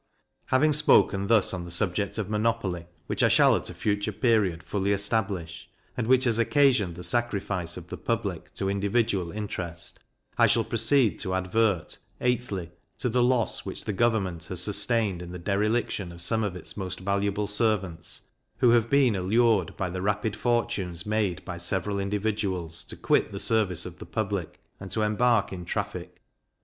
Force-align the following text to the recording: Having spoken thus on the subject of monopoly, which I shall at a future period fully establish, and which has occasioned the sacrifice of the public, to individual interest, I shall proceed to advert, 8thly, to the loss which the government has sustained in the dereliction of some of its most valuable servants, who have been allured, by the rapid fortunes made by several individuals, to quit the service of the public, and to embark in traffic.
Having 0.47 0.73
spoken 0.73 1.27
thus 1.27 1.53
on 1.53 1.63
the 1.63 1.69
subject 1.69 2.17
of 2.17 2.27
monopoly, 2.27 2.87
which 3.05 3.21
I 3.21 3.27
shall 3.27 3.55
at 3.55 3.69
a 3.69 3.73
future 3.75 4.11
period 4.11 4.63
fully 4.63 4.93
establish, 4.93 5.69
and 5.95 6.07
which 6.07 6.23
has 6.23 6.39
occasioned 6.39 6.95
the 6.95 7.03
sacrifice 7.03 7.77
of 7.77 7.89
the 7.89 7.97
public, 7.99 8.51
to 8.55 8.67
individual 8.67 9.31
interest, 9.31 9.99
I 10.39 10.47
shall 10.47 10.63
proceed 10.63 11.19
to 11.19 11.35
advert, 11.35 11.99
8thly, 12.19 12.71
to 12.97 13.09
the 13.09 13.21
loss 13.21 13.63
which 13.63 13.85
the 13.85 13.93
government 13.93 14.45
has 14.45 14.59
sustained 14.63 15.21
in 15.21 15.33
the 15.33 15.37
dereliction 15.37 16.11
of 16.11 16.19
some 16.23 16.43
of 16.43 16.55
its 16.55 16.75
most 16.75 17.01
valuable 17.01 17.45
servants, 17.45 18.23
who 18.57 18.71
have 18.71 18.89
been 18.89 19.15
allured, 19.15 19.77
by 19.77 19.91
the 19.91 20.01
rapid 20.01 20.35
fortunes 20.35 21.05
made 21.05 21.45
by 21.45 21.57
several 21.59 21.99
individuals, 21.99 22.83
to 22.85 22.95
quit 22.95 23.31
the 23.31 23.39
service 23.39 23.85
of 23.85 23.99
the 23.99 24.07
public, 24.07 24.59
and 24.79 24.89
to 24.89 25.03
embark 25.03 25.53
in 25.53 25.63
traffic. 25.63 26.19